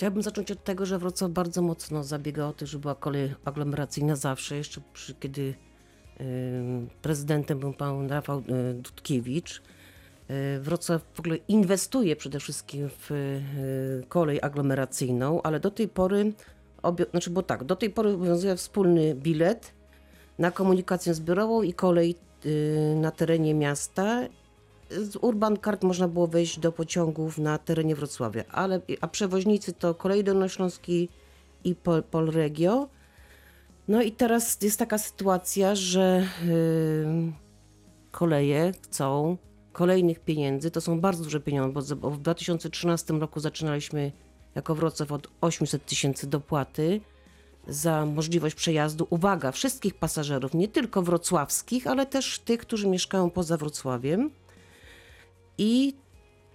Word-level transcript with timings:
Chciałabym 0.00 0.22
zacząć 0.22 0.50
od 0.50 0.64
tego, 0.64 0.86
że 0.86 0.98
Wrocław 0.98 1.30
bardzo 1.30 1.62
mocno 1.62 2.04
zabiega 2.04 2.46
o 2.46 2.52
to, 2.52 2.66
żeby 2.66 2.82
była 2.82 2.94
kolej 2.94 3.34
aglomeracyjna 3.44 4.16
zawsze, 4.16 4.56
jeszcze 4.56 4.80
przy, 4.92 5.14
kiedy 5.14 5.40
y, 6.20 6.24
prezydentem 7.02 7.58
był 7.58 7.72
pan 7.72 8.10
Rafał 8.10 8.38
y, 8.38 8.74
Dudkiewicz. 8.74 9.62
Y, 10.30 10.60
Wrocław 10.60 11.02
w 11.14 11.20
ogóle 11.20 11.36
inwestuje 11.36 12.16
przede 12.16 12.40
wszystkim 12.40 12.88
w 12.88 13.10
y, 13.10 14.06
kolej 14.08 14.38
aglomeracyjną, 14.42 15.42
ale 15.42 15.60
do 15.60 15.70
tej 15.70 15.88
pory, 15.88 16.32
obie, 16.82 17.06
znaczy 17.10 17.30
bo 17.30 17.42
tak, 17.42 17.64
do 17.64 17.76
tej 17.76 17.90
pory 17.90 18.10
obowiązuje 18.10 18.56
wspólny 18.56 19.14
bilet 19.14 19.72
na 20.38 20.50
komunikację 20.50 21.14
zbiorową 21.14 21.62
i 21.62 21.72
kolej 21.72 22.14
na 22.96 23.10
terenie 23.10 23.54
miasta. 23.54 24.20
Z 24.90 25.16
Urban 25.20 25.56
Card 25.64 25.82
można 25.82 26.08
było 26.08 26.26
wejść 26.26 26.58
do 26.58 26.72
pociągów 26.72 27.38
na 27.38 27.58
terenie 27.58 27.94
Wrocławia, 27.94 28.44
ale, 28.48 28.80
a 29.00 29.08
przewoźnicy 29.08 29.72
to 29.72 29.94
Kolej 29.94 30.24
Dolnośląski 30.24 31.08
i 31.64 31.74
Pol, 31.74 32.02
Polregio. 32.02 32.88
No 33.88 34.02
i 34.02 34.12
teraz 34.12 34.62
jest 34.62 34.78
taka 34.78 34.98
sytuacja, 34.98 35.74
że 35.74 36.26
y, 36.48 37.32
koleje 38.10 38.72
chcą 38.82 39.36
kolejnych 39.72 40.20
pieniędzy. 40.20 40.70
To 40.70 40.80
są 40.80 41.00
bardzo 41.00 41.24
duże 41.24 41.40
pieniądze, 41.40 41.96
bo 41.96 42.10
w 42.10 42.20
2013 42.20 43.14
roku 43.14 43.40
zaczynaliśmy 43.40 44.12
jako 44.54 44.74
Wrocław 44.74 45.12
od 45.12 45.28
800 45.40 45.86
tysięcy 45.86 46.26
dopłaty 46.26 47.00
za 47.68 48.06
możliwość 48.06 48.54
przejazdu, 48.54 49.06
uwaga, 49.10 49.52
wszystkich 49.52 49.94
pasażerów, 49.94 50.54
nie 50.54 50.68
tylko 50.68 51.02
wrocławskich, 51.02 51.86
ale 51.86 52.06
też 52.06 52.38
tych, 52.38 52.60
którzy 52.60 52.88
mieszkają 52.88 53.30
poza 53.30 53.56
Wrocławiem. 53.56 54.30
I 55.58 55.94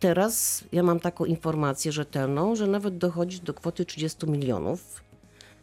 teraz 0.00 0.64
ja 0.72 0.82
mam 0.82 1.00
taką 1.00 1.24
informację 1.24 1.92
rzetelną, 1.92 2.56
że 2.56 2.66
nawet 2.66 2.98
dochodzi 2.98 3.40
do 3.40 3.54
kwoty 3.54 3.84
30 3.84 4.26
milionów. 4.30 5.02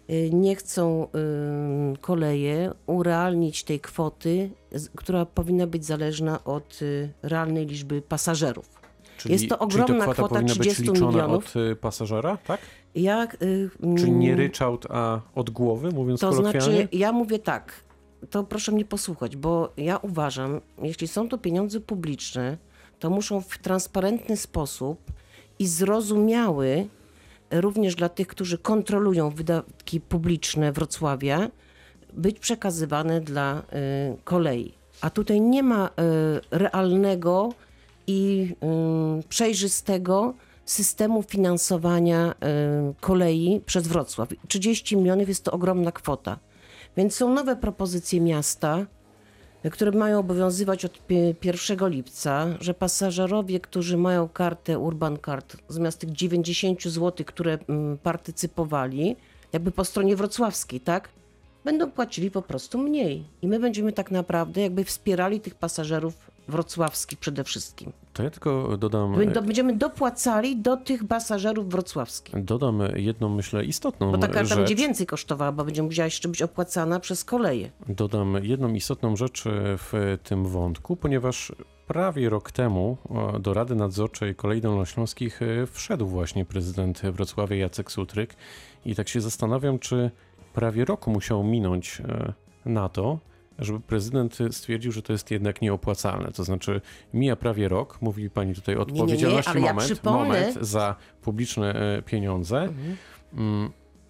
Y, 0.09 0.29
Nie 0.33 0.55
chcą 0.55 1.07
koleje 2.01 2.71
urealnić 2.85 3.63
tej 3.63 3.79
kwoty, 3.79 4.49
która 4.95 5.25
powinna 5.25 5.67
być 5.67 5.85
zależna 5.85 6.43
od 6.43 6.81
y, 6.81 7.09
realnej 7.21 7.65
liczby 7.65 8.01
pasażerów. 8.01 8.69
Jest 9.25 9.49
to 9.49 9.59
ogromna 9.59 9.87
czyli 9.87 9.99
kwota 10.01 10.13
kwota 10.13 10.29
powinna 10.35 10.53
30 10.53 10.81
być 10.81 10.91
liczona 10.91 11.11
milionów. 11.11 11.45
od 11.47 11.55
y, 11.55 11.75
pasażera, 11.75 12.37
tak? 12.37 12.59
Ja, 12.95 13.27
y, 13.41 13.69
Czyli 13.97 14.11
nie 14.11 14.27
mm, 14.27 14.39
ryczałt, 14.39 14.85
a 14.89 15.21
od 15.35 15.49
głowy, 15.49 15.91
mówiąc 15.91 16.19
To 16.19 16.29
kolokwialnie? 16.29 16.75
znaczy, 16.77 16.87
ja 16.91 17.11
mówię 17.11 17.39
tak, 17.39 17.83
to 18.29 18.43
proszę 18.43 18.71
mnie 18.71 18.85
posłuchać, 18.85 19.35
bo 19.35 19.73
ja 19.77 19.97
uważam, 19.97 20.61
jeśli 20.81 21.07
są 21.07 21.29
to 21.29 21.37
pieniądze 21.37 21.79
publiczne, 21.79 22.57
to 22.99 23.09
muszą 23.09 23.41
w 23.41 23.57
transparentny 23.57 24.37
sposób 24.37 25.11
i 25.59 25.67
zrozumiały 25.67 26.87
również 27.51 27.95
dla 27.95 28.09
tych, 28.09 28.27
którzy 28.27 28.57
kontrolują 28.57 29.29
wydatki 29.29 30.01
publiczne 30.01 30.71
Wrocławia, 30.71 31.49
być 32.13 32.39
przekazywane 32.39 33.21
dla 33.21 33.59
y, 33.59 33.63
kolei. 34.23 34.73
A 35.01 35.09
tutaj 35.09 35.41
nie 35.41 35.63
ma 35.63 35.87
y, 35.87 35.91
realnego 36.51 37.53
i 38.07 38.55
przejrzystego 39.29 40.33
systemu 40.65 41.23
finansowania 41.23 42.35
kolei 42.99 43.61
przez 43.65 43.87
Wrocław. 43.87 44.29
30 44.47 44.97
milionów 44.97 45.27
jest 45.27 45.43
to 45.43 45.51
ogromna 45.51 45.91
kwota. 45.91 46.39
Więc 46.97 47.15
są 47.15 47.33
nowe 47.33 47.55
propozycje 47.55 48.21
miasta, 48.21 48.85
które 49.71 49.91
mają 49.91 50.19
obowiązywać 50.19 50.85
od 50.85 51.07
pi- 51.07 51.35
1 51.43 51.89
lipca, 51.89 52.47
że 52.59 52.73
pasażerowie, 52.73 53.59
którzy 53.59 53.97
mają 53.97 54.29
kartę 54.29 54.79
Urban 54.79 55.17
Card, 55.25 55.57
zamiast 55.69 55.99
tych 55.99 56.11
90 56.11 56.83
zł, 56.83 57.25
które 57.25 57.57
mm, 57.67 57.97
partycypowali, 57.97 59.15
jakby 59.53 59.71
po 59.71 59.85
stronie 59.85 60.15
wrocławskiej, 60.15 60.79
tak? 60.79 61.09
Będą 61.63 61.91
płacili 61.91 62.31
po 62.31 62.41
prostu 62.41 62.77
mniej. 62.77 63.23
I 63.41 63.47
my 63.47 63.59
będziemy 63.59 63.93
tak 63.93 64.11
naprawdę 64.11 64.61
jakby 64.61 64.83
wspierali 64.83 65.39
tych 65.39 65.55
pasażerów 65.55 66.31
wrocławskich 66.47 67.19
przede 67.19 67.43
wszystkim. 67.43 67.91
To 68.13 68.23
ja 68.23 68.29
tylko 68.29 68.77
dodam, 68.77 69.15
Będą- 69.15 69.41
Będziemy 69.41 69.75
dopłacali 69.75 70.57
do 70.57 70.77
tych 70.77 71.07
pasażerów 71.07 71.69
wrocławskich. 71.69 72.43
dodam 72.43 72.81
jedną, 72.95 73.29
myślę, 73.29 73.65
istotną 73.65 74.11
Bo 74.11 74.17
ta 74.17 74.27
karta 74.27 74.45
rzecz. 74.45 74.57
będzie 74.57 74.75
więcej 74.75 75.07
kosztowała, 75.07 75.51
bo 75.51 75.65
będzie 75.65 75.83
musiała 75.83 76.05
jeszcze 76.05 76.27
być 76.29 76.41
opłacana 76.41 76.99
przez 76.99 77.23
koleje. 77.25 77.69
Dodam 77.89 78.37
jedną 78.43 78.73
istotną 78.73 79.15
rzecz 79.15 79.47
e, 79.47 79.51
w 79.77 80.17
tym 80.23 80.45
wątku, 80.45 80.95
ponieważ 80.95 81.51
prawie 81.87 82.29
rok 82.29 82.51
temu 82.51 82.97
e, 83.35 83.39
do 83.39 83.53
Rady 83.53 83.75
Nadzorczej 83.75 84.35
Kolei 84.35 84.61
Dolnośląskich 84.61 85.41
e, 85.41 85.67
wszedł 85.67 86.07
właśnie 86.07 86.45
prezydent 86.45 87.01
Wrocławia 87.01 87.55
Jacek 87.55 87.91
Sutryk 87.91 88.35
i 88.85 88.95
tak 88.95 89.09
się 89.09 89.21
zastanawiam, 89.21 89.79
czy 89.79 90.11
prawie 90.53 90.85
rok 90.85 91.07
musiał 91.07 91.43
minąć 91.43 92.01
e, 92.01 92.33
na 92.65 92.89
to, 92.89 93.19
żeby 93.59 93.79
prezydent 93.79 94.37
stwierdził, 94.51 94.91
że 94.91 95.01
to 95.01 95.13
jest 95.13 95.31
jednak 95.31 95.61
nieopłacalne. 95.61 96.31
To 96.31 96.43
znaczy 96.43 96.81
mija 97.13 97.35
prawie 97.35 97.67
rok, 97.69 98.01
mówi 98.01 98.29
pani 98.29 98.53
tutaj 98.55 98.75
odpowiedzialność, 98.75 99.47
ale 99.47 99.61
ja 99.61 99.73
moment, 99.73 99.91
przypomnę- 99.91 100.17
moment 100.17 100.57
za 100.61 100.95
publiczne 101.21 101.73
e, 101.97 102.01
pieniądze. 102.01 102.69
Mm, 103.33 103.69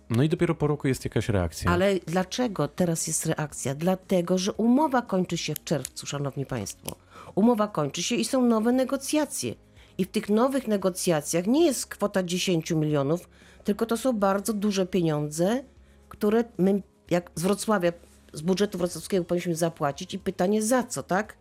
No 0.10 0.24
i 0.24 0.30
dopiero 0.30 0.56
po 0.56 0.68
roku 0.68 0.88
jest 0.88 1.06
jakaś 1.06 1.30
reakcja. 1.30 1.72
Ale 1.72 1.96
dlaczego 2.08 2.68
teraz 2.68 3.08
jest 3.08 3.26
reakcja? 3.26 3.76
Dlatego, 3.76 4.38
że 4.38 4.54
umowa 4.54 5.02
kończy 5.02 5.38
się 5.38 5.56
w 5.56 5.64
czerwcu, 5.64 6.06
szanowni 6.08 6.46
państwo. 6.46 6.96
Umowa 7.36 7.68
kończy 7.68 8.04
się 8.04 8.16
i 8.16 8.26
są 8.26 8.46
nowe 8.46 8.72
negocjacje. 8.72 9.56
I 9.98 10.06
w 10.06 10.08
tych 10.12 10.30
nowych 10.30 10.68
negocjacjach 10.68 11.48
nie 11.48 11.66
jest 11.66 11.86
kwota 11.88 12.24
10 12.24 12.72
milionów, 12.72 13.30
tylko 13.64 13.86
to 13.86 13.98
są 13.98 14.14
bardzo 14.14 14.54
duże 14.54 14.86
pieniądze, 14.86 15.64
które 16.10 16.44
my, 16.58 16.82
jak 17.10 17.32
z 17.36 17.42
Wrocławia, 17.42 17.92
z 18.34 18.42
budżetu 18.42 18.78
wrocławskiego 18.78 19.26
powinniśmy 19.26 19.56
zapłacić. 19.56 20.14
I 20.14 20.20
pytanie 20.20 20.64
za 20.64 20.84
co, 20.84 21.04
tak? 21.04 21.36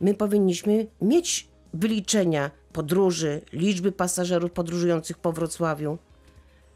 My 0.00 0.14
powinniśmy 0.14 0.86
mieć 1.02 1.48
wyliczenia 1.74 2.50
podróży, 2.72 3.40
liczby 3.52 3.92
pasażerów 3.92 4.50
podróżujących 4.50 5.18
po 5.18 5.32
Wrocławiu. 5.32 5.98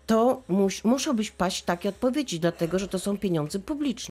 To 0.06 0.42
mus, 0.48 0.84
muszą 0.84 1.16
być 1.16 1.30
paść 1.30 1.62
takie 1.62 1.88
odpowiedzi, 1.88 2.40
dlatego 2.40 2.78
że 2.78 2.88
to 2.88 2.98
są 2.98 3.18
pieniądze 3.18 3.58
publiczne. 3.58 4.06